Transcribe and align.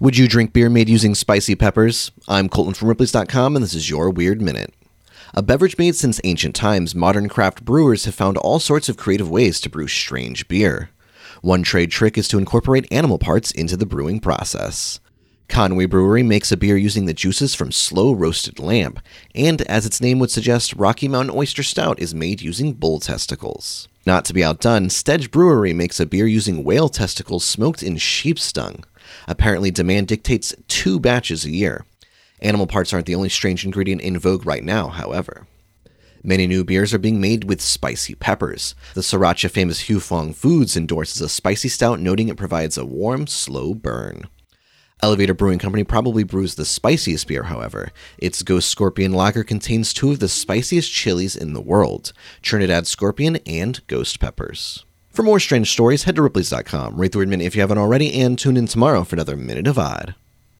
Would 0.00 0.16
you 0.16 0.28
drink 0.28 0.52
beer 0.52 0.70
made 0.70 0.88
using 0.88 1.16
spicy 1.16 1.56
peppers? 1.56 2.12
I'm 2.28 2.48
Colton 2.48 2.74
from 2.74 2.86
Ripley's.com, 2.86 3.56
and 3.56 3.64
this 3.64 3.74
is 3.74 3.90
your 3.90 4.10
Weird 4.10 4.40
Minute. 4.40 4.72
A 5.34 5.42
beverage 5.42 5.76
made 5.76 5.96
since 5.96 6.20
ancient 6.22 6.54
times, 6.54 6.94
modern 6.94 7.28
craft 7.28 7.64
brewers 7.64 8.04
have 8.04 8.14
found 8.14 8.36
all 8.36 8.60
sorts 8.60 8.88
of 8.88 8.96
creative 8.96 9.28
ways 9.28 9.60
to 9.60 9.68
brew 9.68 9.88
strange 9.88 10.46
beer. 10.46 10.90
One 11.42 11.64
trade 11.64 11.90
trick 11.90 12.16
is 12.16 12.28
to 12.28 12.38
incorporate 12.38 12.86
animal 12.92 13.18
parts 13.18 13.50
into 13.50 13.76
the 13.76 13.86
brewing 13.86 14.20
process. 14.20 15.00
Conway 15.48 15.86
Brewery 15.86 16.22
makes 16.22 16.52
a 16.52 16.56
beer 16.56 16.76
using 16.76 17.06
the 17.06 17.14
juices 17.14 17.54
from 17.54 17.72
slow 17.72 18.12
roasted 18.12 18.58
lamb, 18.58 18.98
and 19.34 19.62
as 19.62 19.86
its 19.86 20.00
name 20.00 20.18
would 20.18 20.30
suggest, 20.30 20.74
Rocky 20.74 21.08
Mountain 21.08 21.36
Oyster 21.36 21.62
Stout 21.62 21.98
is 21.98 22.14
made 22.14 22.42
using 22.42 22.74
bull 22.74 23.00
testicles. 23.00 23.88
Not 24.06 24.24
to 24.26 24.34
be 24.34 24.44
outdone, 24.44 24.88
Stedji 24.88 25.30
Brewery 25.30 25.72
makes 25.72 25.98
a 25.98 26.06
beer 26.06 26.26
using 26.26 26.64
whale 26.64 26.88
testicles 26.88 27.44
smoked 27.44 27.82
in 27.82 27.96
sheep's 27.96 28.52
dung. 28.52 28.84
Apparently, 29.26 29.70
demand 29.70 30.08
dictates 30.08 30.54
two 30.68 31.00
batches 31.00 31.44
a 31.44 31.50
year. 31.50 31.84
Animal 32.40 32.66
parts 32.66 32.92
aren't 32.92 33.06
the 33.06 33.14
only 33.14 33.28
strange 33.28 33.64
ingredient 33.64 34.00
in 34.02 34.18
vogue 34.18 34.46
right 34.46 34.62
now, 34.62 34.88
however. 34.88 35.46
Many 36.22 36.46
new 36.46 36.62
beers 36.62 36.92
are 36.92 36.98
being 36.98 37.20
made 37.20 37.44
with 37.44 37.60
spicy 37.60 38.14
peppers. 38.14 38.74
The 38.94 39.00
Sriracha 39.00 39.50
famous 39.50 39.88
Huy 39.88 39.98
Fong 40.00 40.32
Foods 40.34 40.76
endorses 40.76 41.20
a 41.20 41.28
spicy 41.28 41.68
stout, 41.68 42.00
noting 42.00 42.28
it 42.28 42.36
provides 42.36 42.76
a 42.76 42.84
warm, 42.84 43.26
slow 43.26 43.74
burn. 43.74 44.28
Elevator 45.00 45.34
Brewing 45.34 45.58
Company 45.58 45.84
probably 45.84 46.24
brews 46.24 46.56
the 46.56 46.64
spiciest 46.64 47.28
beer, 47.28 47.44
however. 47.44 47.92
Its 48.18 48.42
Ghost 48.42 48.68
Scorpion 48.68 49.12
Lager 49.12 49.44
contains 49.44 49.94
two 49.94 50.10
of 50.10 50.18
the 50.18 50.28
spiciest 50.28 50.92
chilies 50.92 51.36
in 51.36 51.52
the 51.52 51.60
world 51.60 52.12
Trinidad 52.42 52.86
Scorpion 52.86 53.36
and 53.46 53.86
Ghost 53.86 54.18
Peppers. 54.18 54.84
For 55.10 55.22
more 55.22 55.40
strange 55.40 55.70
stories, 55.70 56.04
head 56.04 56.16
to 56.16 56.22
Ripley's.com, 56.22 56.96
rate 56.96 57.12
the 57.12 57.18
Weird 57.18 57.28
Minute 57.28 57.46
if 57.46 57.54
you 57.54 57.60
haven't 57.60 57.78
already, 57.78 58.12
and 58.20 58.38
tune 58.38 58.56
in 58.56 58.66
tomorrow 58.66 59.04
for 59.04 59.16
another 59.16 59.36
Minute 59.36 59.66
of 59.66 59.78
Odd. 59.78 60.14